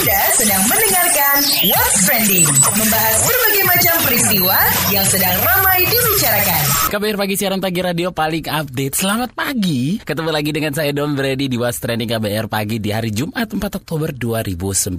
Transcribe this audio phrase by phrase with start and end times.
[0.00, 1.38] Anda sedang mendengarkan
[1.68, 4.56] What's Trending, membahas berbagai macam peristiwa
[4.88, 6.62] yang sedang ramai dibicarakan.
[6.88, 8.96] KBR Pagi siaran pagi radio paling update.
[8.96, 10.00] Selamat pagi.
[10.00, 13.60] Ketemu lagi dengan saya Don Brady di What's Trending KBR Pagi di hari Jumat 4
[13.60, 14.96] Oktober 2019.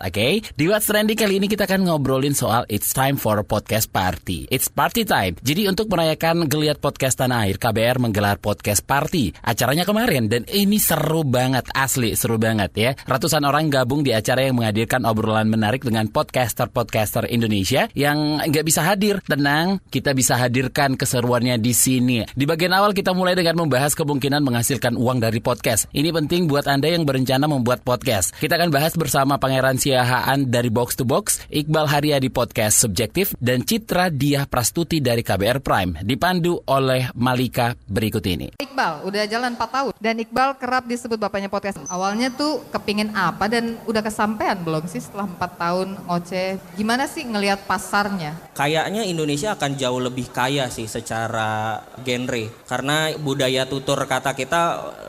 [0.00, 4.48] Oke, di What's Trending kali ini kita akan ngobrolin soal It's Time for Podcast Party.
[4.48, 5.36] It's party time.
[5.44, 9.36] Jadi untuk merayakan geliat podcast tanah air, KBR menggelar podcast party.
[9.44, 12.90] Acaranya kemarin dan ini seru banget, asli seru banget ya.
[13.04, 18.86] Ratusan orang gabung di acara yang menghadirkan obrolan menarik dengan podcaster-podcaster Indonesia yang nggak bisa
[18.86, 19.18] hadir.
[19.26, 22.22] Tenang, kita bisa hadirkan keseruannya di sini.
[22.30, 25.90] Di bagian awal kita mulai dengan membahas kemungkinan menghasilkan uang dari podcast.
[25.90, 28.30] Ini penting buat Anda yang berencana membuat podcast.
[28.38, 33.66] Kita akan bahas bersama Pangeran Siahaan dari Box to Box, Iqbal Haryadi Podcast Subjektif, dan
[33.66, 36.06] Citra Diah Prastuti dari KBR Prime.
[36.06, 38.54] Dipandu oleh Malika berikut ini.
[38.62, 41.82] Iqbal udah jalan 4 tahun dan Iqbal kerap disebut bapaknya podcast.
[41.90, 46.58] Awalnya tuh kepingin apa dan udah kesampaian belum sih setelah 4 tahun ngoceh?
[46.74, 48.34] Gimana sih ngelihat pasarnya?
[48.52, 54.62] Kayaknya Indonesia akan jauh lebih kaya sih secara genre karena budaya tutur kata kita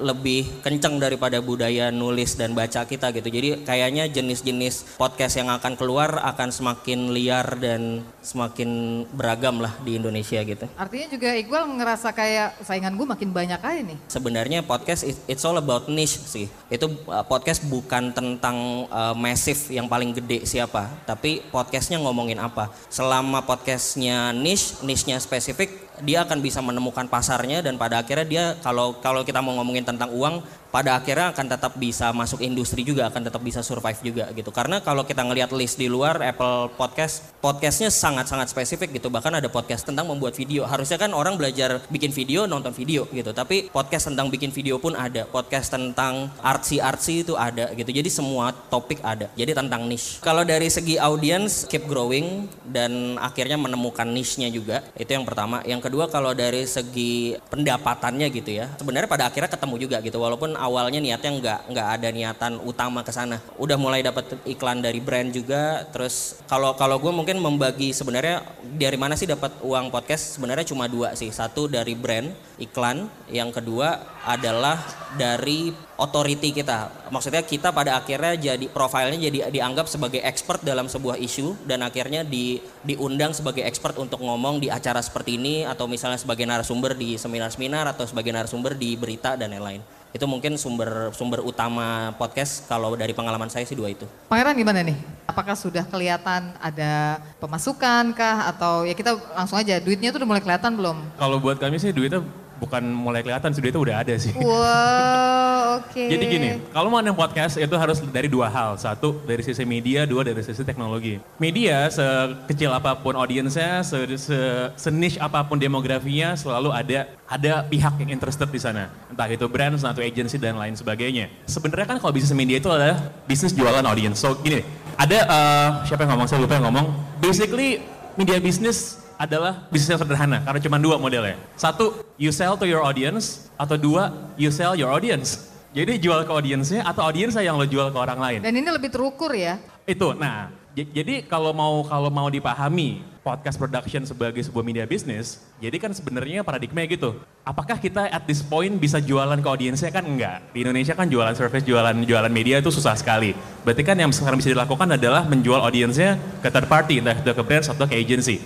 [0.04, 3.28] lebih kenceng daripada budaya nulis dan baca kita gitu.
[3.28, 9.96] Jadi kayaknya jenis-jenis podcast yang akan keluar akan semakin liar dan semakin beragam lah di
[9.96, 10.68] Indonesia gitu.
[10.76, 13.98] Artinya juga Iqbal ngerasa kayak saingan gue makin banyak aja nih.
[14.12, 16.52] Sebenarnya podcast it- it's all about niche sih.
[16.68, 22.70] Itu uh, podcast bukan tentang uh, massive yang paling gede siapa, tapi podcastnya ngomongin apa.
[22.92, 29.02] Selama podcastnya niche, niche-nya spesifik, dia akan bisa menemukan pasarnya dan pada akhirnya dia kalau
[29.02, 30.46] kalau kita mau ngomongin tentang uang,
[30.78, 34.54] pada akhirnya akan tetap bisa masuk industri juga, akan tetap bisa survive juga gitu.
[34.54, 39.10] Karena kalau kita ngelihat list di luar Apple Podcast, podcastnya sangat-sangat spesifik gitu.
[39.10, 40.70] Bahkan ada podcast tentang membuat video.
[40.70, 43.34] Harusnya kan orang belajar bikin video, nonton video gitu.
[43.34, 45.26] Tapi podcast tentang bikin video pun ada.
[45.26, 47.90] Podcast tentang artsy-artsy itu ada gitu.
[47.90, 49.34] Jadi semua topik ada.
[49.34, 50.22] Jadi tentang niche.
[50.22, 54.86] Kalau dari segi audience, keep growing dan akhirnya menemukan niche-nya juga.
[54.94, 55.66] Itu yang pertama.
[55.66, 58.70] Yang kedua kalau dari segi pendapatannya gitu ya.
[58.78, 60.22] Sebenarnya pada akhirnya ketemu juga gitu.
[60.22, 63.40] Walaupun awalnya niatnya nggak nggak ada niatan utama ke sana.
[63.56, 65.88] Udah mulai dapat iklan dari brand juga.
[65.96, 68.44] Terus kalau kalau gue mungkin membagi sebenarnya
[68.76, 70.36] dari mana sih dapat uang podcast?
[70.36, 71.32] Sebenarnya cuma dua sih.
[71.32, 72.28] Satu dari brand
[72.60, 73.08] iklan.
[73.32, 74.76] Yang kedua adalah
[75.16, 77.10] dari authority kita.
[77.10, 82.22] Maksudnya kita pada akhirnya jadi profilnya jadi dianggap sebagai expert dalam sebuah isu dan akhirnya
[82.22, 87.16] di diundang sebagai expert untuk ngomong di acara seperti ini atau misalnya sebagai narasumber di
[87.18, 89.97] seminar-seminar atau sebagai narasumber di berita dan lain-lain.
[90.16, 94.08] Itu mungkin sumber sumber utama podcast kalau dari pengalaman saya sih dua itu.
[94.32, 94.98] Pangeran gimana nih?
[95.28, 100.44] Apakah sudah kelihatan ada pemasukan kah atau ya kita langsung aja duitnya tuh udah mulai
[100.44, 100.98] kelihatan belum?
[101.20, 102.24] Kalau buat kami sih duitnya
[102.58, 104.34] bukan mulai kelihatan sih duitnya udah ada sih.
[104.34, 106.04] Wow, oke.
[106.04, 108.76] Jadi gini, kalau mau ada podcast itu harus dari dua hal.
[108.78, 111.22] Satu dari sisi media, dua dari sisi teknologi.
[111.38, 114.40] Media sekecil apa pun audiensnya, se, se,
[114.76, 118.90] se-niche apa pun demografinya selalu ada ada pihak yang interested di sana.
[119.08, 121.30] Entah itu brand, entah itu agency dan lain sebagainya.
[121.46, 124.20] Sebenarnya kan kalau bisnis media itu adalah bisnis jualan audience.
[124.20, 124.66] So gini,
[124.98, 126.28] ada eh, siapa yang ngomong?
[126.28, 126.88] Saya lupa yang ngomong.
[127.22, 127.86] Basically
[128.18, 131.36] media bisnis adalah bisnis yang sederhana karena cuma dua modelnya.
[131.58, 135.50] Satu, you sell to your audience atau dua, you sell your audience.
[135.74, 138.40] Jadi jual ke audiensnya atau audiensnya yang lo jual ke orang lain.
[138.46, 139.62] Dan ini lebih terukur ya.
[139.86, 140.16] Itu.
[140.16, 145.92] Nah, jadi kalau mau kalau mau dipahami podcast production sebagai sebuah media bisnis, jadi kan
[145.92, 147.20] sebenarnya paradigma gitu.
[147.44, 150.48] Apakah kita at this point bisa jualan ke audiensnya kan enggak?
[150.56, 153.36] Di Indonesia kan jualan service, jualan jualan media itu susah sekali.
[153.68, 157.44] Berarti kan yang sekarang bisa dilakukan adalah menjual audiensnya ke third party, entah itu ke
[157.44, 158.40] brand atau ke agency.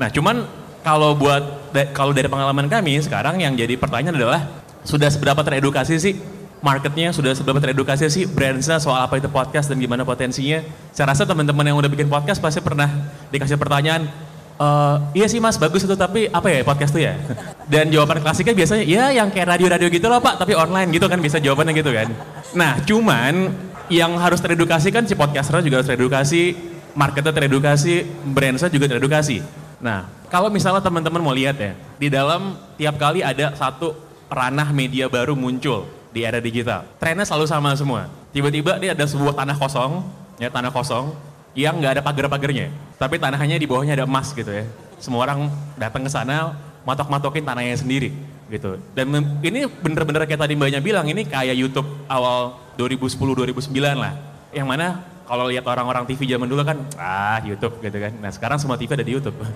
[0.00, 0.48] Nah, cuman
[0.80, 4.40] kalau buat kalau dari pengalaman kami sekarang yang jadi pertanyaan adalah
[4.80, 6.16] sudah seberapa teredukasi sih
[6.64, 10.64] marketnya sudah seberapa teredukasi sih brandsnya soal apa itu podcast dan gimana potensinya.
[10.92, 12.88] Saya rasa teman-teman yang udah bikin podcast pasti pernah
[13.28, 14.08] dikasih pertanyaan,
[14.56, 17.20] "Eh, iya sih mas bagus itu tapi apa ya podcast tuh ya?
[17.68, 21.20] Dan jawaban klasiknya biasanya ya yang kayak radio-radio gitu loh pak tapi online gitu kan
[21.20, 22.08] bisa jawabannya gitu kan.
[22.56, 23.52] Nah cuman
[23.92, 26.56] yang harus teredukasi kan si podcaster juga harus teredukasi,
[26.96, 29.59] marketnya teredukasi, brandsnya juga teredukasi.
[29.80, 33.96] Nah, kalau misalnya teman-teman mau lihat ya, di dalam tiap kali ada satu
[34.28, 36.86] ranah media baru muncul di era digital.
[37.00, 38.06] Trennya selalu sama semua.
[38.30, 40.06] Tiba-tiba dia ada sebuah tanah kosong,
[40.38, 41.16] ya tanah kosong,
[41.56, 42.70] yang nggak ada pagar-pagarnya.
[43.00, 44.68] Tapi tanahnya di bawahnya ada emas gitu ya.
[45.00, 45.50] Semua orang
[45.80, 46.54] datang ke sana,
[46.84, 48.12] matok-matokin tanahnya sendiri
[48.50, 48.76] gitu.
[48.92, 54.14] Dan ini bener-bener kayak tadi mbaknya bilang, ini kayak YouTube awal 2010-2009 lah.
[54.50, 54.86] Yang mana
[55.30, 58.10] kalau lihat orang-orang TV zaman dulu kan, ah YouTube gitu kan.
[58.18, 59.38] Nah sekarang semua TV ada di YouTube.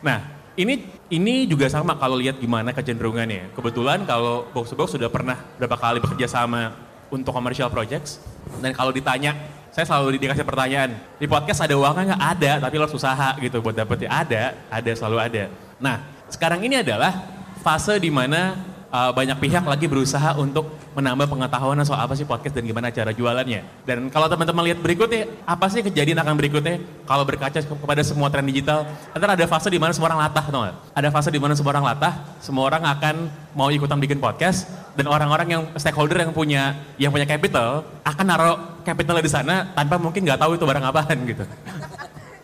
[0.00, 0.16] Nah
[0.56, 3.52] ini ini juga sama kalau lihat gimana kecenderungannya.
[3.52, 6.72] Kebetulan kalau Box Box sudah pernah berapa kali bekerja sama
[7.12, 8.24] untuk commercial projects.
[8.64, 9.36] Dan kalau ditanya
[9.70, 12.22] saya selalu di- dikasih pertanyaan, di podcast ada uangnya nggak?
[12.32, 14.08] Ada, tapi lo harus usaha gitu buat dapetnya.
[14.08, 15.44] Ada, ada, selalu ada.
[15.78, 15.96] Nah,
[16.32, 17.12] sekarang ini adalah
[17.60, 18.56] fase di mana
[18.90, 23.14] uh, banyak pihak lagi berusaha untuk menambah pengetahuan soal apa sih podcast dan gimana cara
[23.14, 23.62] jualannya.
[23.86, 28.26] Dan kalau teman-teman lihat berikutnya, apa sih kejadian akan berikutnya kalau berkaca ke- kepada semua
[28.28, 28.84] tren digital,
[29.14, 30.74] ntar ada fase di mana semua orang latah, nggak?
[30.94, 33.14] Ada fase di mana semua orang latah, semua orang akan
[33.54, 34.66] mau ikutan bikin podcast,
[34.98, 39.96] dan orang-orang yang stakeholder yang punya yang punya capital akan naruh capitalnya di sana tanpa
[39.96, 41.44] mungkin nggak tahu itu barang apaan gitu.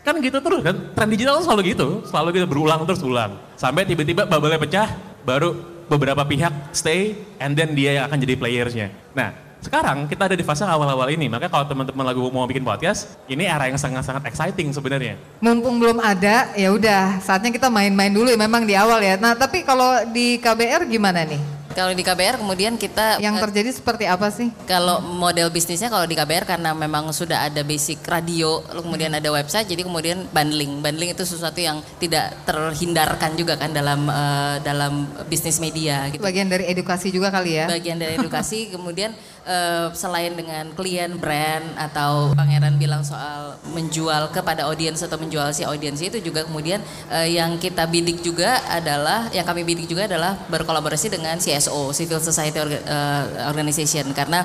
[0.06, 3.42] Kan gitu terus kan, tren digital selalu gitu, selalu gitu berulang terus ulang.
[3.58, 4.94] Sampai tiba-tiba bubble pecah,
[5.26, 8.88] baru beberapa pihak stay, and then dia yang akan jadi playersnya.
[9.14, 13.18] Nah, sekarang kita ada di fase awal-awal ini, makanya kalau teman-teman lagu mau bikin podcast,
[13.26, 15.18] ini era yang sangat-sangat exciting sebenarnya.
[15.42, 19.18] Mumpung belum ada, ya udah saatnya kita main-main dulu memang di awal ya.
[19.18, 21.42] Nah tapi kalau di KBR gimana nih?
[21.76, 24.48] Kalau di KBR kemudian kita Yang eh, terjadi seperti apa sih?
[24.64, 29.28] kalau model bisnisnya kalau di KBR karena memang sudah ada basic radio, lalu kemudian ada
[29.28, 30.80] website, jadi kemudian bundling.
[30.80, 36.24] Bundling itu sesuatu yang tidak terhindarkan juga kan dalam eh, dalam bisnis media gitu.
[36.24, 37.68] Bagian dari edukasi juga kali ya?
[37.68, 39.12] Bagian dari edukasi, kemudian
[39.46, 45.64] eh, selain dengan klien brand atau pangeran bilang soal menjual kepada audiens atau menjual si
[45.64, 50.36] audiens itu juga kemudian eh, yang kita bidik juga adalah yang kami bidik juga adalah
[50.50, 54.10] berkolaborasi dengan CSO Civil Society eh, Organization.
[54.16, 54.42] Karena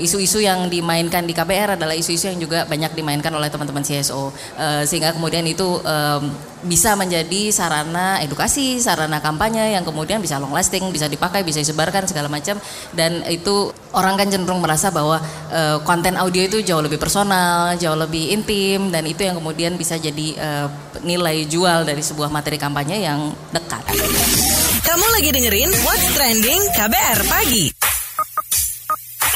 [0.00, 4.82] isu-isu yang dimainkan di KBR adalah isu-isu yang juga banyak dimainkan oleh teman-teman CSO Eh,
[4.86, 6.30] sehingga kemudian itu em,
[6.64, 12.08] bisa menjadi sarana edukasi, sarana kampanye yang kemudian bisa long lasting, bisa dipakai, bisa disebarkan
[12.08, 12.56] segala macam
[12.96, 15.20] dan itu orang kan cenderung merasa bahwa
[15.52, 20.00] eh, konten audio itu jauh lebih personal, jauh lebih intim dan itu yang kemudian bisa
[20.00, 20.66] jadi eh,
[21.04, 23.84] nilai jual dari sebuah materi kampanye yang dekat.
[24.84, 27.83] Kamu lagi dengerin What's Trending KBR Pagi.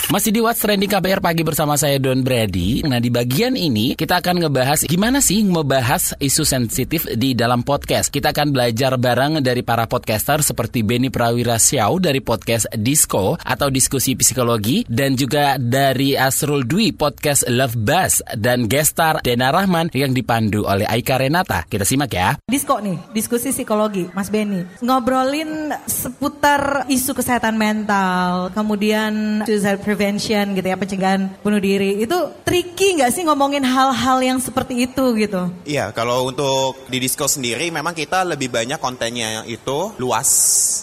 [0.09, 2.81] Masih di What's Trending KBR pagi bersama saya Don Brady.
[2.81, 8.09] Nah di bagian ini kita akan ngebahas gimana sih ngebahas isu sensitif di dalam podcast.
[8.09, 13.69] Kita akan belajar bareng dari para podcaster seperti Benny Prawira Siau dari podcast Disco atau
[13.69, 20.17] Diskusi Psikologi dan juga dari Asrul Dwi podcast Love Buzz dan gestar Dena Rahman yang
[20.17, 21.69] dipandu oleh Aika Renata.
[21.69, 22.41] Kita simak ya.
[22.49, 24.65] Disko nih, diskusi psikologi, Mas Benny.
[24.81, 31.99] Ngobrolin seputar isu kesehatan mental, kemudian suicide prevention gitu ya, pencegahan bunuh diri.
[31.99, 35.51] Itu tricky nggak sih ngomongin hal-hal yang seperti itu gitu?
[35.67, 40.31] Iya, kalau untuk di Disco sendiri memang kita lebih banyak kontennya itu luas,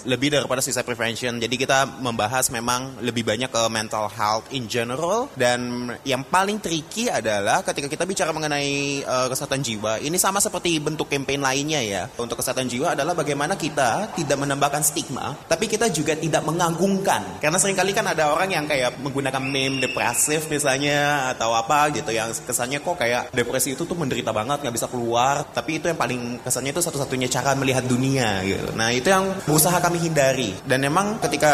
[0.03, 1.39] lebih daripada suicide prevention.
[1.39, 7.07] Jadi kita membahas memang lebih banyak ke mental health in general dan yang paling tricky
[7.07, 12.03] adalah ketika kita bicara mengenai eh, kesehatan jiwa, ini sama seperti bentuk campaign lainnya ya.
[12.19, 17.39] Untuk kesehatan jiwa adalah bagaimana kita tidak menambahkan stigma, tapi kita juga tidak mengagungkan.
[17.39, 22.09] Karena sering kali kan ada orang yang kayak menggunakan meme depresif misalnya atau apa gitu.
[22.09, 25.45] Yang kesannya kok kayak depresi itu tuh menderita banget nggak bisa keluar.
[25.53, 28.73] Tapi itu yang paling kesannya itu satu-satunya cara melihat dunia gitu.
[28.73, 30.57] Nah itu yang berusaha kami hindari.
[30.65, 31.53] Dan memang ketika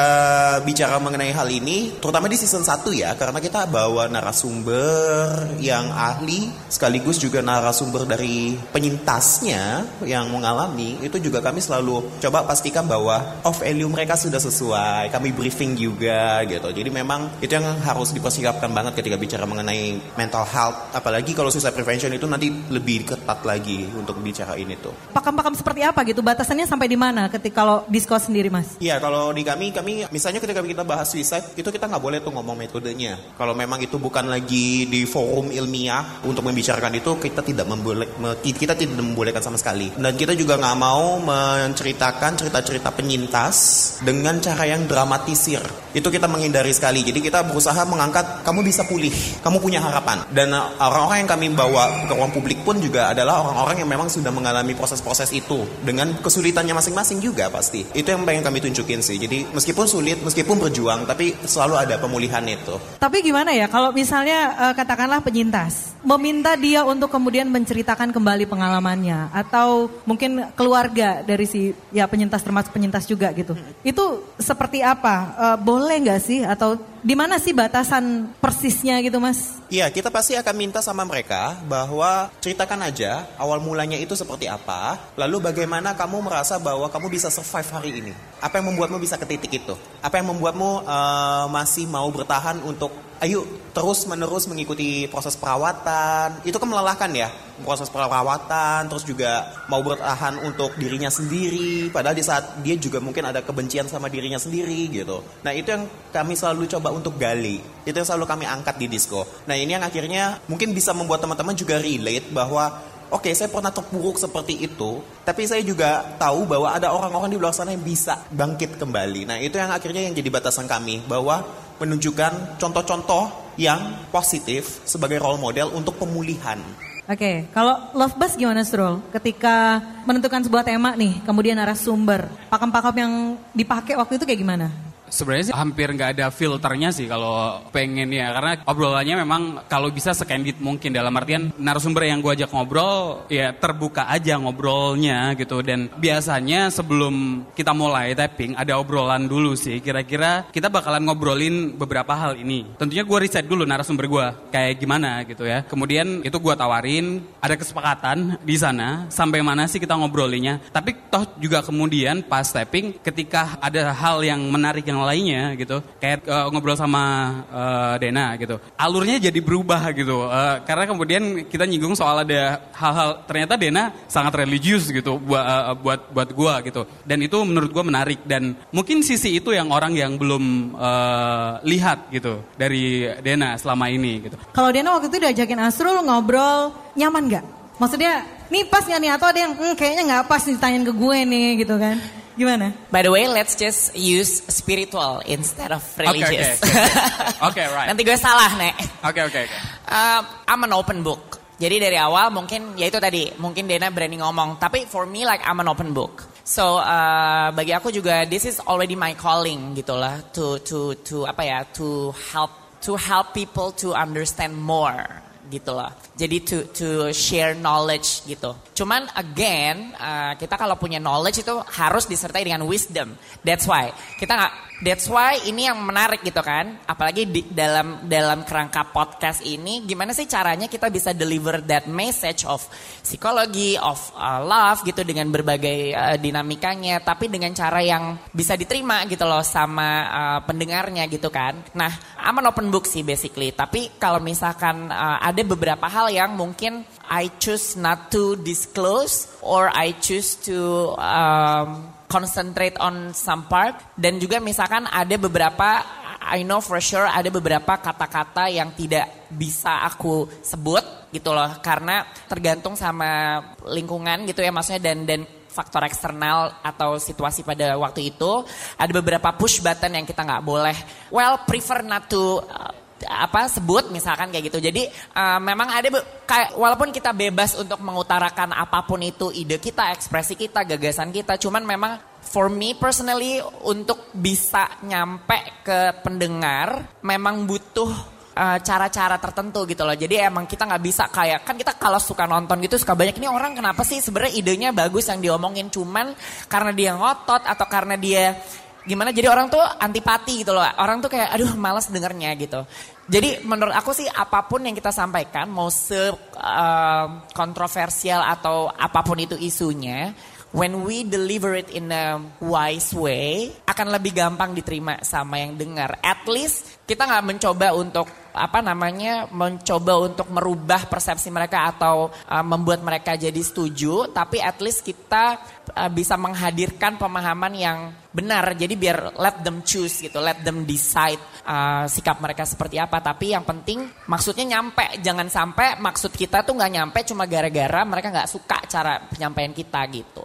[0.64, 6.48] bicara mengenai hal ini terutama di season 1 ya karena kita bawa narasumber yang ahli
[6.72, 13.60] sekaligus juga narasumber dari penyintasnya yang mengalami itu juga kami selalu coba pastikan bahwa off
[13.60, 15.12] value mereka sudah sesuai.
[15.12, 16.70] Kami briefing juga gitu.
[16.72, 21.74] Jadi memang itu yang harus dipersiapkan banget ketika bicara mengenai mental health apalagi kalau suicide
[21.74, 26.22] prevention itu nanti lebih ketat lagi untuk bicarain itu Pakam-pakam seperti apa gitu?
[26.22, 28.74] Batasannya sampai di mana ketika kalau disko sendiri, Mas?
[28.82, 32.34] Iya, kalau di kami, kami misalnya ketika kita bahas suicide, itu kita nggak boleh tuh
[32.34, 33.22] ngomong metodenya.
[33.38, 38.38] Kalau memang itu bukan lagi di forum ilmiah untuk membicarakan itu, kita tidak memboleh, me-
[38.42, 39.94] kita tidak membolehkan sama sekali.
[39.94, 43.56] Dan kita juga nggak mau menceritakan cerita-cerita penyintas
[44.02, 45.62] dengan cara yang dramatisir.
[45.94, 47.06] Itu kita menghindari sekali.
[47.06, 50.28] Jadi kita berusaha mengangkat, kamu bisa pulih, kamu punya harapan.
[50.28, 54.12] Dan uh, orang-orang yang kami bawa ke ruang publik pun juga adalah orang-orang yang memang
[54.12, 57.88] sudah mengalami proses-proses itu dengan kesulitannya masing-masing juga pasti.
[57.96, 59.16] Itu yang pengen kami tunjukin sih.
[59.16, 62.76] Jadi meskipun sulit, meskipun berjuang, tapi selalu ada pemulihan itu.
[63.00, 69.30] Tapi gimana ya kalau misalnya eh, katakanlah penyintas meminta dia untuk kemudian menceritakan kembali pengalamannya
[69.30, 73.54] atau mungkin keluarga dari si ya penyintas termasuk penyintas juga gitu.
[73.86, 75.16] Itu seperti apa?
[75.38, 79.58] Eh, boleh nggak sih atau di mana sih batasan persisnya gitu Mas?
[79.74, 85.02] Iya, kita pasti akan minta sama mereka bahwa ceritakan aja awal mulanya itu seperti apa,
[85.18, 88.14] lalu bagaimana kamu merasa bahwa kamu bisa survive hari ini.
[88.38, 89.74] Apa yang membuatmu bisa ke titik itu?
[90.02, 96.42] Apa yang membuatmu eh, masih mau bertahan untuk ayo terus menerus mengikuti proses perawatan.
[96.44, 97.30] Itu kan melelahkan ya,
[97.62, 101.94] proses perawatan, terus juga mau bertahan untuk dirinya sendiri.
[101.94, 105.22] Padahal di saat dia juga mungkin ada kebencian sama dirinya sendiri gitu.
[105.46, 107.62] Nah itu yang kami selalu coba untuk gali.
[107.86, 109.24] Itu yang selalu kami angkat di disco.
[109.46, 114.16] Nah ini yang akhirnya mungkin bisa membuat teman-teman juga relate bahwa Oke, saya pernah terpuruk
[114.16, 118.80] seperti itu, tapi saya juga tahu bahwa ada orang-orang di luar sana yang bisa bangkit
[118.80, 119.28] kembali.
[119.28, 121.44] Nah, itu yang akhirnya yang jadi batasan kami bahwa
[121.82, 126.62] menunjukkan contoh-contoh yang positif sebagai role model untuk pemulihan.
[127.10, 129.02] Oke, kalau Love Buzz gimana Stroll?
[129.10, 133.14] Ketika menentukan sebuah tema nih, kemudian narasumber, pakem-pakem yang
[133.52, 134.91] dipakai waktu itu kayak gimana?
[135.12, 138.32] Sebenarnya sih hampir nggak ada filternya sih kalau pengen ya.
[138.32, 140.96] Karena obrolannya memang kalau bisa sekendit mungkin.
[140.96, 145.60] Dalam artian narasumber yang gue ajak ngobrol ya terbuka aja ngobrolnya gitu.
[145.60, 149.84] Dan biasanya sebelum kita mulai tapping ada obrolan dulu sih.
[149.84, 152.64] Kira-kira kita bakalan ngobrolin beberapa hal ini.
[152.80, 154.26] Tentunya gue riset dulu narasumber gue
[154.56, 155.68] kayak gimana gitu ya.
[155.68, 161.26] Kemudian itu gue tawarin ada kesepakatan di sana sampai mana sih kita ngobrolinya tapi toh
[161.42, 166.78] juga kemudian pas tapping ketika ada hal yang menarik yang lainnya gitu kayak uh, ngobrol
[166.78, 167.04] sama
[167.50, 173.24] uh, Dena gitu alurnya jadi berubah gitu uh, karena kemudian kita nyinggung soal ada hal-hal
[173.26, 177.84] ternyata Dena sangat religius gitu buat uh, buat buat gua gitu dan itu menurut gua
[177.86, 183.88] menarik dan mungkin sisi itu yang orang yang belum uh, lihat gitu dari Dena selama
[183.92, 187.46] ini gitu Kalau Dena waktu itu diajakin Asrul ngobrol, nyaman nggak?
[187.80, 189.12] Maksudnya, nih pas nggak nih?
[189.16, 191.98] Atau ada yang, "Hmm, kayaknya nggak pas ditanyain ke gue nih gitu kan?
[192.42, 192.74] Gimana?
[192.90, 196.58] By the way, let's just use spiritual instead of religious.
[196.58, 197.86] okay, okay, right.
[197.86, 198.82] Nanti gue salah, Nek.
[199.06, 201.38] oke oke oke Uh, I'm an open book.
[201.62, 204.58] Jadi dari awal mungkin ya itu tadi, mungkin Dena berani ngomong.
[204.58, 206.26] Tapi for me like I'm an open book.
[206.42, 211.44] So uh, bagi aku juga this is already my calling gitulah to to to apa
[211.46, 212.50] ya to help
[212.82, 215.06] to help people to understand more
[215.52, 215.92] gitu loh.
[216.16, 218.56] Jadi to to share knowledge gitu.
[218.72, 223.14] Cuman again uh, kita kalau punya knowledge itu harus disertai dengan wisdom.
[223.44, 224.54] That's why kita nggak.
[224.82, 226.82] That's why ini yang menarik gitu kan.
[226.90, 232.50] Apalagi di dalam dalam kerangka podcast ini, gimana sih caranya kita bisa deliver that message
[232.50, 232.66] of
[233.06, 239.06] psikologi, of uh, love gitu dengan berbagai uh, dinamikanya, tapi dengan cara yang bisa diterima
[239.06, 241.62] gitu loh sama uh, pendengarnya gitu kan.
[241.78, 243.54] Nah, I'm an open book sih basically.
[243.54, 249.68] Tapi kalau misalkan uh, ada beberapa hal yang mungkin I choose not to disclose or
[249.68, 253.76] I choose to um, concentrate on some part.
[254.00, 255.84] Dan juga misalkan ada beberapa
[256.22, 261.60] I know for sure ada beberapa kata-kata yang tidak bisa aku sebut gitu loh.
[261.60, 265.22] Karena tergantung sama lingkungan gitu ya maksudnya dan dan
[265.52, 268.48] faktor eksternal atau situasi pada waktu itu.
[268.80, 270.78] Ada beberapa push button yang kita nggak boleh
[271.12, 274.60] well prefer not to uh, apa sebut misalkan kayak gitu.
[274.62, 275.88] Jadi uh, memang ada
[276.26, 281.38] kayak walaupun kita bebas untuk mengutarakan apa pun itu ide kita, ekspresi kita, gagasan kita,
[281.38, 287.90] cuman memang for me personally untuk bisa nyampe ke pendengar memang butuh
[288.36, 289.98] uh, cara-cara tertentu gitu loh.
[289.98, 293.28] Jadi emang kita nggak bisa kayak kan kita kalau suka nonton gitu suka banyak ini
[293.28, 296.16] orang kenapa sih sebenarnya idenya bagus yang diomongin cuman
[296.48, 298.38] karena dia ngotot atau karena dia
[298.82, 300.64] gimana jadi orang tuh antipati gitu loh.
[300.80, 302.64] Orang tuh kayak aduh malas dengernya gitu.
[303.12, 309.04] Jadi menurut aku sih apa pun yang kita sampaikan mau se uh, kontroversial atau apa
[309.04, 310.16] pun itu isunya
[310.56, 316.00] when we deliver it in a wise way akan lebih gampang diterima sama yang dengar.
[316.00, 322.44] At least kita nggak mencoba untuk apa namanya mencoba untuk merubah persepsi mereka atau uh,
[322.44, 325.40] membuat mereka jadi setuju, tapi at least kita
[325.76, 327.78] uh, bisa menghadirkan pemahaman yang
[328.16, 328.56] benar.
[328.56, 333.04] Jadi biar let them choose gitu, let them decide uh, sikap mereka seperti apa.
[333.04, 338.08] Tapi yang penting maksudnya nyampe, jangan sampai maksud kita tuh nggak nyampe cuma gara-gara mereka
[338.16, 340.24] nggak suka cara penyampaian kita gitu.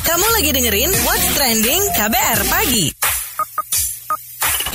[0.00, 3.05] Kamu lagi dengerin What's Trending KBR Pagi.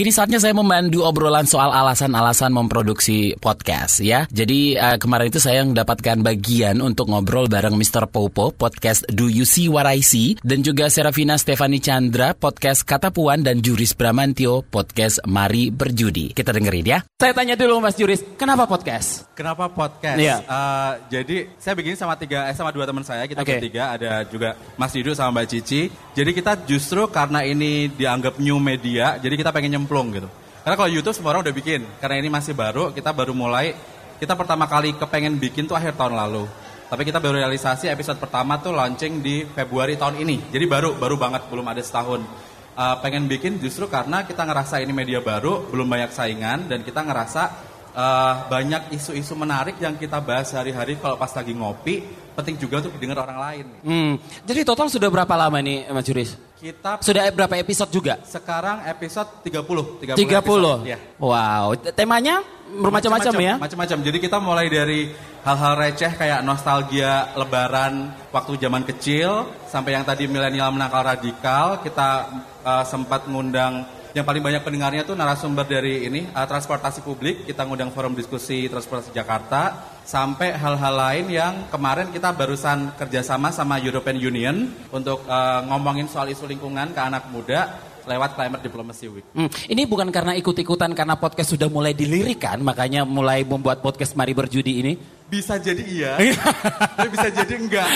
[0.01, 4.25] Kini saatnya saya memandu obrolan soal alasan-alasan memproduksi podcast ya.
[4.33, 8.09] Jadi uh, kemarin itu saya mendapatkan bagian untuk ngobrol bareng Mr.
[8.09, 13.13] Popo podcast Do You See What I See dan juga Serafina Stefani Chandra podcast Kata
[13.13, 16.33] Puan dan Juris Bramantio podcast Mari Berjudi.
[16.33, 17.05] Kita dengerin ya.
[17.21, 19.29] Saya tanya dulu Mas Juris, kenapa podcast?
[19.37, 20.17] Kenapa podcast?
[20.17, 20.41] Iya.
[20.41, 23.53] Eh, jadi saya bikin sama tiga, eh, sama dua teman saya, kita Oke.
[23.61, 25.93] bertiga, ada juga Mas Didu sama Mbak Cici.
[26.17, 30.29] Jadi kita justru karena ini dianggap new media, jadi kita pengen nyemplung gitu.
[30.63, 33.75] Karena kalau YouTube semua orang udah bikin, karena ini masih baru, kita baru mulai.
[34.21, 36.47] Kita pertama kali kepengen bikin tuh akhir tahun lalu.
[36.87, 40.53] Tapi kita baru realisasi episode pertama tuh launching di Februari tahun ini.
[40.53, 42.23] Jadi baru, baru banget, belum ada setahun.
[42.71, 47.03] uh, pengen bikin justru karena kita ngerasa ini media baru, belum banyak saingan dan kita
[47.03, 47.43] ngerasa
[47.91, 52.93] uh, banyak isu-isu menarik yang kita bahas sehari-hari kalau pas lagi ngopi, penting juga untuk
[52.95, 53.65] didengar orang lain.
[53.83, 54.13] Hmm.
[54.47, 56.31] Jadi total sudah berapa lama nih Mas Juris?
[56.61, 58.21] Kita Sudah berapa episode juga?
[58.21, 60.29] sekarang episode 30, 30, 30.
[60.29, 60.97] episode, ya.
[61.17, 63.53] Wow, temanya bermacam-macam ya?
[63.57, 63.97] Macam-macam.
[64.05, 65.09] Jadi kita mulai dari
[65.41, 71.81] hal-hal receh kayak nostalgia lebaran waktu zaman kecil sampai yang tadi milenial menakal radikal.
[71.81, 72.29] Kita
[72.61, 73.81] uh, sempat ngundang
[74.11, 77.47] yang paling banyak pendengarnya tuh narasumber dari ini uh, transportasi publik.
[77.47, 83.79] Kita ngundang forum diskusi transportasi Jakarta sampai hal-hal lain yang kemarin kita barusan kerjasama sama
[83.79, 84.55] European Union
[84.91, 89.25] untuk uh, ngomongin soal isu lingkungan ke anak muda lewat Climate Diplomacy Week.
[89.31, 94.33] Hmm, ini bukan karena ikut-ikutan karena podcast sudah mulai dilirikan, makanya mulai membuat podcast Mari
[94.33, 94.93] Berjudi ini.
[95.31, 96.13] Bisa jadi iya,
[96.99, 97.87] tapi bisa jadi enggak.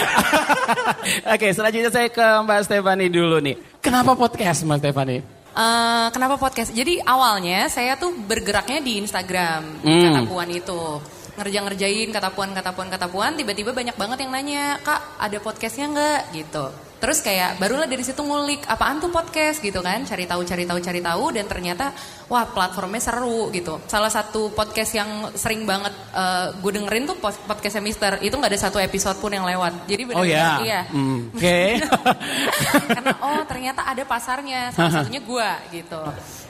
[1.35, 3.59] Oke, selanjutnya saya ke Mbak Stefani dulu nih.
[3.83, 5.34] Kenapa podcast Mbak Stefani?
[5.55, 6.75] Eh, kenapa podcast?
[6.75, 10.03] Jadi awalnya saya tuh bergeraknya di Instagram, di Hmm.
[10.11, 10.99] kata puan itu.
[11.39, 15.87] Ngerja-ngerjain kata puan, kata puan, kata puan, tiba-tiba banyak banget yang nanya, Kak ada podcastnya
[15.91, 16.19] nggak?
[16.35, 16.65] Gitu.
[17.05, 20.81] Terus kayak barulah dari situ ngulik, apaan tuh podcast gitu kan, cari tahu, cari tahu,
[20.81, 21.93] cari tahu, dan ternyata
[22.25, 23.77] wah platformnya seru gitu.
[23.85, 28.49] Salah satu podcast yang sering banget eh, gue dengerin tuh pod- podcastnya Mister, itu nggak
[28.49, 29.85] ada satu episode pun yang lewat.
[29.85, 30.65] Jadi Oh benar-benar ya.
[30.65, 30.81] iya.
[30.89, 31.61] Hmm, Oke.
[32.97, 36.01] karena oh ternyata ada pasarnya salah satunya gua gitu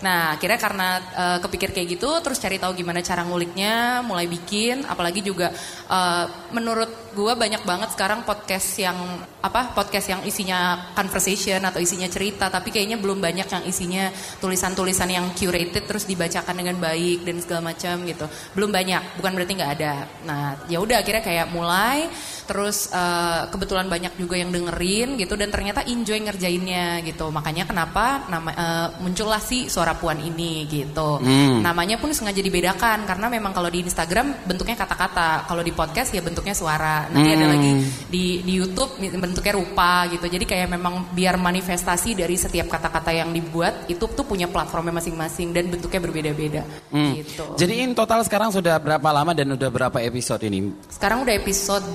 [0.04, 4.86] nah akhirnya karena eh, kepikir kayak gitu terus cari tahu gimana cara nguliknya mulai bikin
[4.86, 5.52] apalagi juga
[5.90, 9.00] eh, menurut gua banyak banget sekarang podcast yang
[9.40, 14.12] apa podcast yang isinya conversation atau isinya cerita tapi kayaknya belum banyak yang isinya
[14.44, 18.28] tulisan-tulisan yang curated terus dibacakan dengan baik dan segala macam gitu.
[18.52, 19.94] Belum banyak bukan berarti nggak ada.
[20.28, 22.12] Nah ya udah akhirnya kayak mulai
[22.46, 28.26] terus eh, kebetulan banyak juga yang dengerin gitu dan ternyata enjoy ngerjainnya gitu makanya kenapa
[28.26, 31.62] nama eh, muncullah si suara puan ini gitu Hmm.
[31.62, 36.22] namanya pun sengaja dibedakan karena memang kalau di Instagram bentuknya kata-kata kalau di podcast ya
[36.22, 37.54] bentuknya suara nanti ada Hmm.
[37.54, 37.72] lagi
[38.08, 43.30] di di YouTube bentuknya rupa gitu jadi kayak memang biar manifestasi dari setiap kata-kata yang
[43.30, 47.14] dibuat itu tuh punya platformnya masing-masing dan bentuknya berbeda-beda Hmm.
[47.16, 50.70] gitu Jadi in total sekarang sudah berapa lama dan udah berapa episode ini?
[50.88, 51.86] Sekarang udah episode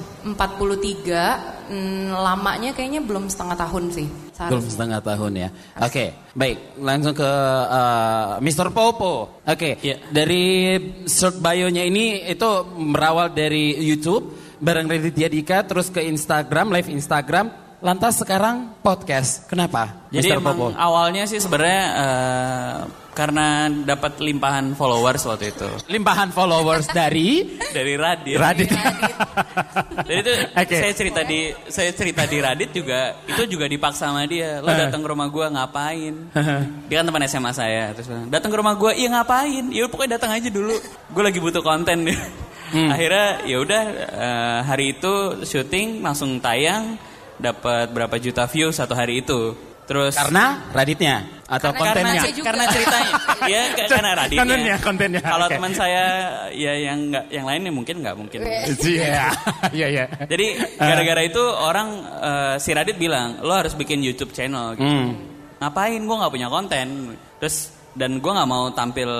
[0.40, 4.08] 43, hmm, lamanya kayaknya belum setengah tahun sih.
[4.08, 4.72] Belum seharusnya.
[4.72, 5.48] setengah tahun ya.
[5.84, 6.80] Oke, baik.
[6.80, 7.30] Langsung ke
[7.68, 8.72] uh, Mr.
[8.72, 9.44] Popo.
[9.44, 9.76] Oke,
[10.08, 10.44] dari
[11.04, 12.48] short bio-nya ini itu
[12.88, 17.48] berawal dari YouTube bareng Raditya Dika, terus ke Instagram, live Instagram,
[17.80, 19.48] lantas sekarang podcast.
[19.48, 20.36] Kenapa, Jadi Mr.
[20.40, 20.66] emang Popo?
[20.76, 22.78] awalnya sih sebenarnya eh,
[23.10, 25.68] karena dapat limpahan followers waktu itu.
[25.88, 27.44] Limpahan followers dari
[27.76, 28.36] Dari Radit.
[28.36, 28.70] Radit.
[30.08, 30.76] Jadi itu Oke.
[30.76, 34.60] saya cerita di saya cerita di Radit juga itu juga dipaksa sama dia.
[34.60, 36.14] Lo datang ke rumah gua ngapain?
[36.86, 39.72] Dia kan teman SMA saya terus datang ke rumah gua iya ngapain?
[39.72, 40.76] Ya pokoknya datang aja dulu.
[41.10, 42.18] Gue lagi butuh konten nih.
[42.70, 43.82] Akhirnya ya udah
[44.14, 46.94] eh, hari itu syuting langsung tayang
[47.40, 49.56] dapat berapa juta view satu hari itu.
[49.90, 52.22] Terus Karena Raditnya atau karena, kontennya?
[52.22, 53.10] karena, karena ceritanya,
[53.50, 54.38] ya karena Raditnya.
[54.46, 55.54] Kontennya, kontennya, Kalau oke.
[55.58, 56.04] teman saya
[56.54, 58.38] ya yang nggak, yang lainnya mungkin nggak mungkin.
[58.78, 59.34] Iya,
[59.74, 60.04] iya, iya.
[60.30, 60.46] Jadi
[60.78, 64.78] gara-gara itu orang eh, si Radit bilang lo harus bikin YouTube channel.
[64.78, 64.86] Gitu.
[64.86, 65.10] Hmm.
[65.58, 65.98] Ngapain?
[66.06, 66.86] Gue nggak punya konten.
[67.42, 69.10] Terus dan gue nggak mau tampil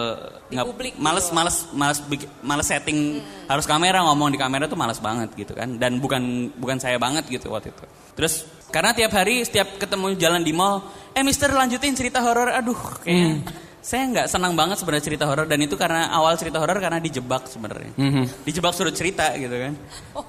[0.55, 1.35] nggak publik males gitu.
[1.35, 1.99] males males
[2.47, 3.19] males setting
[3.51, 7.27] harus kamera ngomong di kamera tuh males banget gitu kan dan bukan bukan saya banget
[7.27, 7.85] gitu waktu itu
[8.21, 12.77] terus karena tiap hari setiap ketemu jalan di mall eh Mister lanjutin cerita horor aduh
[13.01, 13.49] kayaknya
[13.81, 17.49] saya nggak senang banget sebenarnya cerita horor dan itu karena awal cerita horor karena dijebak
[17.49, 18.45] sebenarnya Mhm.
[18.45, 19.73] dijebak suruh cerita gitu kan.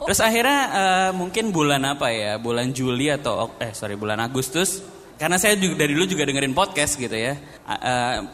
[0.08, 4.80] Terus akhirnya eh, mungkin bulan apa ya, bulan Juli atau eh sorry bulan Agustus,
[5.20, 7.36] karena saya juga dari dulu juga dengerin podcast gitu ya.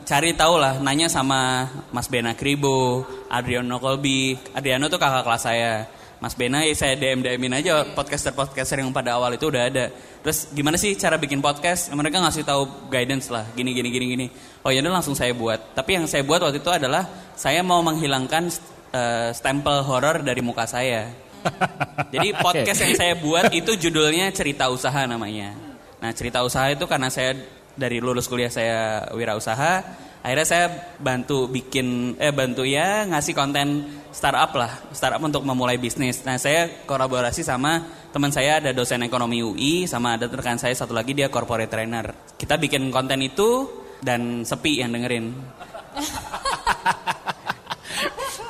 [0.06, 5.74] Cari tahu lah, nanya sama Mas Bena Kribo, Adriano Kolbi, Adriano tuh kakak kelas saya.
[6.18, 9.94] Mas Bena ya saya DM DMin aja podcaster-podcaster yang pada awal itu udah ada.
[10.26, 11.94] Terus gimana sih cara bikin podcast?
[11.94, 14.26] Mereka ngasih tahu guidance lah, gini gini gini gini.
[14.66, 15.78] Oh ya langsung saya buat.
[15.78, 17.06] Tapi yang saya buat waktu itu adalah
[17.38, 18.50] saya mau menghilangkan
[18.98, 21.14] eh, stempel horor dari muka saya.
[22.14, 25.54] Jadi podcast yang saya buat itu judulnya cerita usaha namanya.
[26.02, 27.38] Nah cerita usaha itu karena saya
[27.78, 29.86] dari lulus kuliah saya wirausaha,
[30.28, 30.68] akhirnya saya
[31.00, 36.20] bantu bikin eh bantu ya ngasih konten startup lah, startup untuk memulai bisnis.
[36.28, 37.80] Nah saya kolaborasi sama
[38.12, 42.12] teman saya ada dosen ekonomi UI sama ada rekan saya satu lagi dia corporate trainer.
[42.36, 43.72] Kita bikin konten itu
[44.04, 45.32] dan sepi yang dengerin.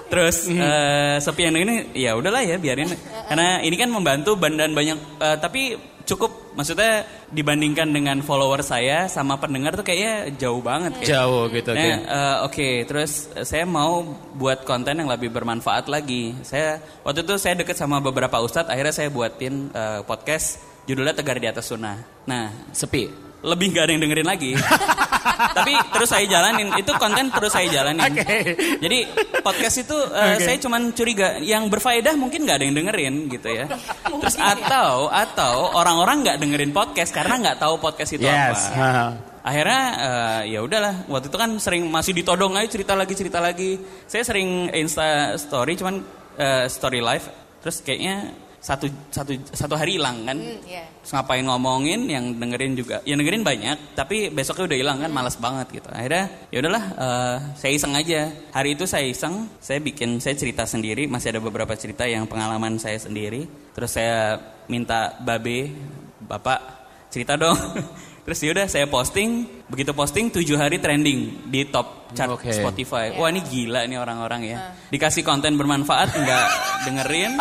[0.10, 2.90] Terus eh, sepi yang ini ya udahlah ya biarin
[3.30, 9.06] karena ini kan membantu ban- dan banyak eh, tapi cukup maksudnya dibandingkan dengan follower saya
[9.06, 11.10] sama pendengar tuh kayaknya jauh banget kayak.
[11.13, 11.93] Jauh gitu, Nah, oke.
[12.02, 13.12] eh, oke terus
[13.46, 14.02] saya mau
[14.34, 18.89] buat konten yang lebih bermanfaat lagi saya waktu itu saya deket sama beberapa ustadz akhirnya
[18.89, 20.58] saya buatin eh, podcast
[20.89, 24.52] judulnya tegar di atas sunnah nah sepi lebih gak ada yang dengerin lagi.
[25.58, 26.68] Tapi terus saya jalanin.
[26.76, 28.12] Itu konten terus saya jalanin.
[28.84, 29.00] Jadi
[29.42, 30.44] podcast itu eh, Oke.
[30.44, 31.40] saya cuman curiga.
[31.40, 33.66] Yang berfaedah mungkin nggak ada yang dengerin gitu ya.
[34.08, 38.74] Terus atau atau orang-orang nggak dengerin podcast karena nggak tahu podcast itu Yes.
[38.74, 39.16] apa
[39.48, 41.08] akhirnya eh, ya udahlah.
[41.08, 43.80] Waktu itu kan sering masih ditodong aja cerita lagi cerita lagi.
[44.04, 46.04] Saya sering insta story cuman
[46.36, 47.26] eh, story live.
[47.64, 48.36] Terus kayaknya
[48.68, 50.36] satu satu satu hari hilang kan?
[51.00, 55.12] Terus ngapain ngomongin yang dengerin juga yang dengerin banyak tapi besoknya udah hilang kan?
[55.16, 55.88] Malas banget gitu.
[55.88, 58.28] Akhirnya ya udahlah eh, saya iseng aja.
[58.52, 61.08] Hari itu saya iseng saya bikin saya cerita sendiri.
[61.08, 63.48] Masih ada beberapa cerita yang pengalaman saya sendiri.
[63.72, 64.36] Terus saya
[64.68, 65.72] minta babe
[66.28, 66.60] bapak
[67.08, 67.56] cerita dong
[68.28, 69.48] terus yaudah saya posting.
[69.72, 72.52] Begitu posting tujuh hari trending di top chart Oke.
[72.52, 73.16] Spotify.
[73.16, 74.58] Wah ini gila nih orang-orang ya.
[74.92, 76.46] Dikasih konten bermanfaat nggak
[76.92, 77.40] dengerin.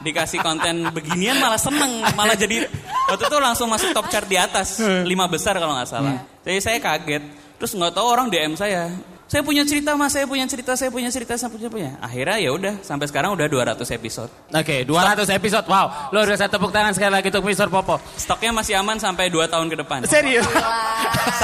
[0.00, 2.00] Dikasih konten beginian malah seneng.
[2.16, 2.64] Malah jadi
[3.12, 4.80] waktu itu langsung masuk top chart di atas.
[5.04, 6.24] Lima besar kalau nggak salah.
[6.40, 7.24] Jadi saya kaget.
[7.60, 8.88] Terus nggak tahu orang DM saya
[9.28, 12.50] saya punya cerita mas saya punya cerita saya punya cerita saya punya punya akhirnya ya
[12.56, 15.68] udah sampai sekarang udah 200 episode Oke, 200 episode.
[15.68, 17.68] Wow, luar biasa tepuk tangan sekali lagi untuk Mr.
[17.68, 18.00] Popo.
[18.16, 20.48] stoknya masih aman sampai 2 tahun ke depan Serius?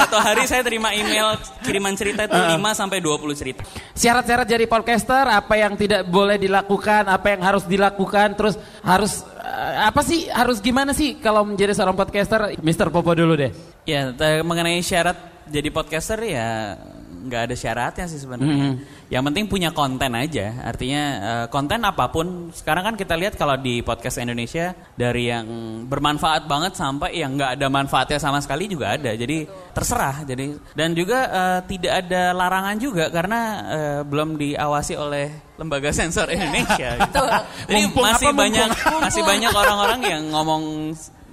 [0.01, 2.57] satu hari saya terima email kiriman cerita itu Uh-uh.
[2.57, 3.61] 5 sampai 20 cerita
[3.93, 9.87] Syarat-syarat jadi podcaster, apa yang tidak boleh dilakukan, apa yang harus dilakukan, terus harus eh,
[9.87, 12.59] apa sih, harus gimana sih kalau menjadi seorang podcaster?
[12.59, 12.91] Mr.
[12.91, 13.55] Popo dulu deh.
[13.87, 14.11] Ya,
[14.43, 15.15] mengenai syarat
[15.47, 16.75] jadi podcaster ya
[17.25, 18.77] nggak ada syaratnya sih sebenarnya.
[18.77, 19.09] Mhm.
[19.09, 20.61] Yang penting punya konten aja.
[20.61, 22.53] Artinya eh, konten apa pun.
[22.53, 25.47] Sekarang kan kita lihat kalau di podcast Indonesia dari yang
[25.89, 29.11] bermanfaat banget sampai yang nggak ada manfaatnya sama sekali juga ada.
[29.17, 30.23] Jadi terserah.
[30.23, 33.39] Jadi dan juga eh, tidak ada larangan juga karena
[33.73, 36.89] eh, belum diawasi oleh lembaga sensor Indonesia.
[37.01, 37.23] gitu.
[37.71, 38.43] Jadi Mumpung masih apa, mumpung?
[38.43, 38.69] banyak
[39.01, 40.63] masih banyak orang-orang yang ngomong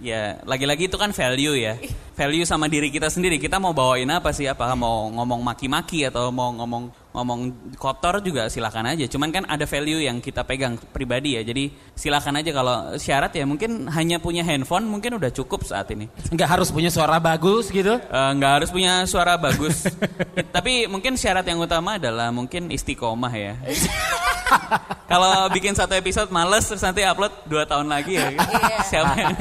[0.03, 1.79] ya lagi-lagi itu kan value ya.
[2.19, 3.39] Value sama diri kita sendiri.
[3.39, 4.45] Kita mau bawain apa sih?
[4.51, 9.05] Apakah mau ngomong maki-maki atau mau ngomong ngomong kotor juga silakan aja.
[9.09, 11.45] Cuman kan ada value yang kita pegang pribadi ya.
[11.45, 16.09] Jadi silakan aja kalau syarat ya mungkin hanya punya handphone mungkin udah cukup saat ini.
[16.33, 18.01] Nggak harus punya suara bagus gitu?
[18.01, 19.85] Eh, nggak harus punya suara bagus.
[20.57, 23.55] Tapi mungkin syarat yang utama adalah mungkin istiqomah ya.
[25.13, 28.33] Kalau bikin satu episode males terus nanti upload dua tahun lagi ya.
[28.91, 29.37] Siapa yang?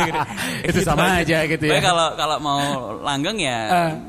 [0.68, 1.80] Itu sama aja gitu ya.
[1.80, 2.62] Kalau kalau mau
[3.00, 3.60] langgeng ya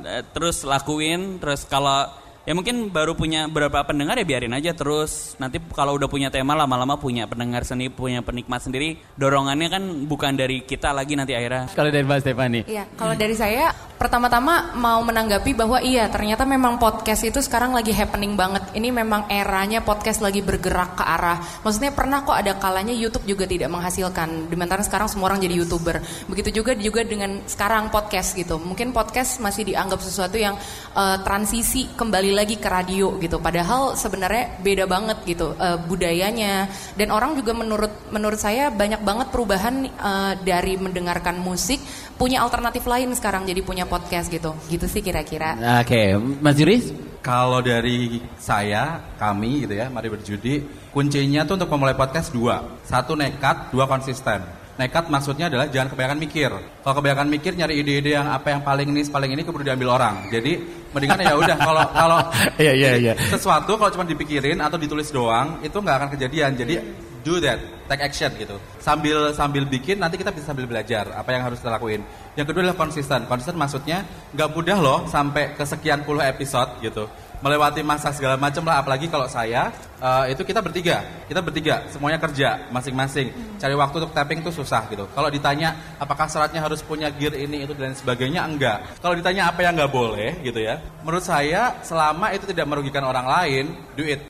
[0.03, 1.39] eh, terus lakuin.
[1.39, 2.07] Terus kalau
[2.43, 6.59] ya mungkin baru punya berapa pendengar ya biarin aja terus nanti kalau udah punya tema
[6.59, 11.71] lama-lama punya pendengar sendiri punya penikmat sendiri dorongannya kan bukan dari kita lagi nanti akhirnya
[11.71, 12.61] Kalau dari Mbak Stefani.
[12.67, 13.71] Iya, kalau dari saya
[14.03, 18.75] pertama-tama mau menanggapi bahwa iya ternyata memang podcast itu sekarang lagi happening banget.
[18.75, 21.39] Ini memang eranya podcast lagi bergerak ke arah.
[21.63, 24.51] Maksudnya pernah kok ada kalanya YouTube juga tidak menghasilkan.
[24.51, 26.03] Sementara sekarang semua orang jadi youtuber.
[26.27, 28.59] Begitu juga juga dengan sekarang podcast gitu.
[28.59, 30.59] Mungkin podcast masih dianggap sesuatu yang
[30.99, 33.39] eh, transisi kembali lagi ke radio gitu.
[33.39, 36.69] Padahal sebenarnya beda banget gitu eh, budayanya.
[36.97, 41.79] Dan orang juga menurut menurut saya banyak banget perubahan eh, dari mendengarkan musik
[42.17, 44.57] punya alternatif lain sekarang jadi punya podcast gitu.
[44.67, 45.57] Gitu sih kira-kira.
[45.81, 46.93] Oke, Mas Juris?
[47.23, 50.67] Kalau dari saya, kami gitu ya, mari berjudi.
[50.91, 52.83] Kuncinya tuh untuk memulai podcast dua.
[52.83, 54.62] Satu nekat, dua konsisten.
[54.73, 56.49] Nekat maksudnya adalah jangan kebanyakan mikir.
[56.81, 60.33] Kalau kebanyakan mikir nyari ide-ide yang apa yang paling ini, paling ini keburu diambil orang.
[60.33, 60.57] Jadi
[60.97, 62.19] mendingan ya udah kalau kalau
[62.63, 63.13] Iya, iya, iya.
[63.29, 66.57] sesuatu kalau cuma dipikirin atau ditulis doang itu nggak akan kejadian.
[66.57, 66.75] Jadi
[67.21, 68.57] do that, take action gitu.
[68.81, 72.01] Sambil sambil bikin nanti kita bisa sambil belajar apa yang harus kita lakuin.
[72.33, 73.21] Yang kedua adalah konsisten.
[73.29, 77.07] Konsisten maksudnya nggak mudah loh sampai kesekian puluh episode gitu.
[77.43, 81.03] Melewati masa segala macam lah apalagi kalau saya eh, itu kita bertiga.
[81.27, 83.59] Kita bertiga semuanya kerja masing-masing.
[83.59, 85.11] Cari waktu untuk tapping tuh susah gitu.
[85.11, 88.87] Kalau ditanya apakah syaratnya harus punya gear ini itu dan sebagainya enggak.
[89.03, 90.79] Kalau ditanya apa yang nggak boleh gitu ya.
[91.03, 93.65] Menurut saya selama itu tidak merugikan orang lain,
[93.99, 94.23] do it.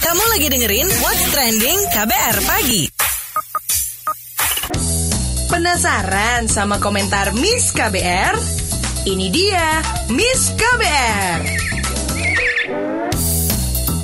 [0.00, 2.82] Kamu lagi dengerin What's Trending KBR Pagi.
[5.46, 8.34] Penasaran sama komentar Miss KBR?
[9.06, 11.65] Ini dia Miss KBR.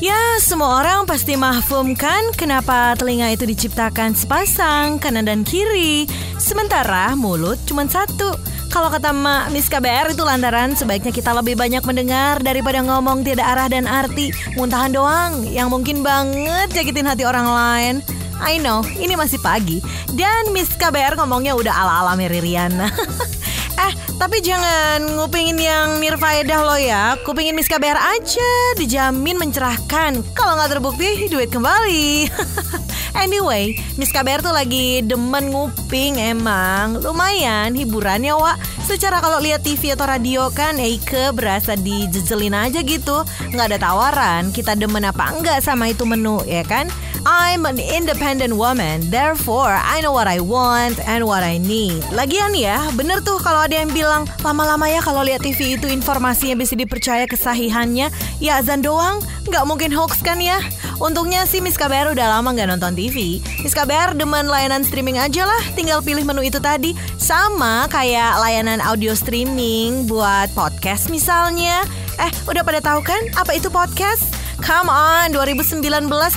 [0.02, 6.10] Ya, semua orang pasti mahfum kan kenapa telinga itu diciptakan sepasang kanan dan kiri,
[6.42, 8.34] sementara mulut cuma satu.
[8.66, 13.46] Kalau kata Mak Miss KBR itu lantaran sebaiknya kita lebih banyak mendengar daripada ngomong tidak
[13.46, 17.94] arah dan arti, muntahan doang yang mungkin banget jakitin hati orang lain.
[18.42, 19.78] I know, ini masih pagi.
[20.18, 22.90] Dan Miss KBR ngomongnya udah ala-ala Mary Riana.
[23.86, 27.18] eh, tapi jangan ngupingin yang nirfaedah lo ya.
[27.26, 30.22] Kupingin Miss KBR aja, dijamin mencerahkan.
[30.38, 32.30] Kalau nggak terbukti, duit kembali.
[33.12, 36.98] Anyway, Miss KBR tuh lagi demen nguping emang.
[36.98, 38.58] Lumayan hiburannya, Wak.
[38.82, 43.22] Secara kalau lihat TV atau radio kan Eike berasa dijejelin aja gitu.
[43.54, 46.90] Nggak ada tawaran, kita demen apa enggak sama itu menu, ya kan?
[47.22, 52.02] I'm an independent woman, therefore I know what I want and what I need.
[52.10, 54.11] Lagian ya, bener tuh kalau ada yang bilang
[54.44, 59.90] lama-lama ya kalau lihat TV itu informasinya bisa dipercaya kesahihannya, ya azan doang, nggak mungkin
[59.94, 60.60] hoax kan ya?
[61.00, 63.40] Untungnya sih Miss KBR udah lama nggak nonton TV.
[63.64, 66.92] Miss KBR demen layanan streaming aja lah, tinggal pilih menu itu tadi.
[67.16, 71.82] Sama kayak layanan audio streaming buat podcast misalnya.
[72.20, 74.41] Eh, udah pada tahu kan apa itu podcast?
[74.62, 75.82] Come on, 2019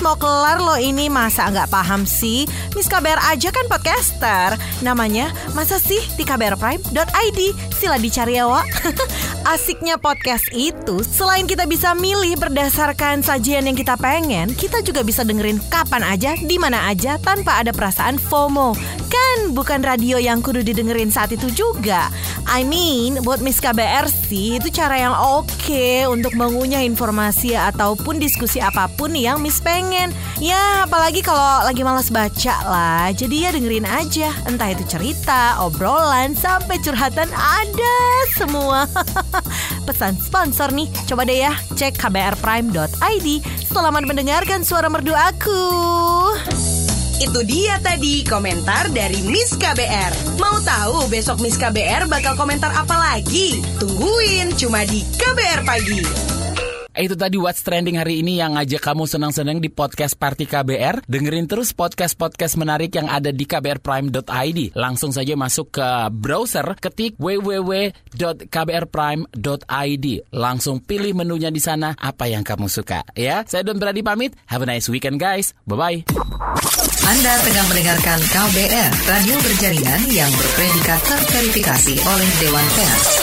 [0.02, 1.06] mau kelar loh ini.
[1.06, 2.42] Masa nggak paham sih?
[2.74, 4.58] Miss KBR aja kan podcaster.
[4.82, 8.66] Namanya masa sih di kbrprime.id Sila dicari ya Wak
[9.46, 15.22] Asiknya podcast itu Selain kita bisa milih berdasarkan sajian yang kita pengen Kita juga bisa
[15.22, 18.74] dengerin kapan aja, di mana aja Tanpa ada perasaan FOMO
[19.06, 22.10] Kan bukan radio yang kudu didengerin saat itu juga
[22.50, 28.58] I mean, buat Miss KBR sih Itu cara yang oke untuk mengunyah informasi ataupun diskusi
[28.58, 30.14] apa pun yang Miss pengen.
[30.38, 33.10] Ya, apalagi kalau lagi malas baca lah.
[33.12, 34.30] Jadi ya dengerin aja.
[34.46, 37.96] Entah itu cerita, obrolan, sampai curhatan ada
[38.38, 38.86] semua.
[39.84, 40.90] Pesan sponsor nih.
[41.06, 43.28] Coba deh ya, cek kbrprime.id.
[43.66, 45.62] Selamat mendengarkan suara merdu aku.
[47.16, 50.36] Itu dia tadi komentar dari Miss KBR.
[50.36, 53.64] Mau tahu besok Miss KBR bakal komentar apa lagi?
[53.80, 56.35] Tungguin cuma di KBR Pagi.
[56.96, 61.04] Itu tadi What's Trending hari ini yang ngajak kamu senang-senang di podcast Party KBR.
[61.04, 64.72] Dengerin terus podcast-podcast menarik yang ada di kbrprime.id.
[64.72, 70.06] Langsung saja masuk ke browser, ketik www.kbrprime.id.
[70.32, 73.04] Langsung pilih menunya di sana apa yang kamu suka.
[73.12, 74.32] Ya, saya Don Brady pamit.
[74.48, 75.52] Have a nice weekend guys.
[75.68, 76.08] Bye-bye.
[77.06, 83.15] Anda sedang mendengarkan KBR, radio berjaringan yang berpredikat terverifikasi oleh Dewan Pers.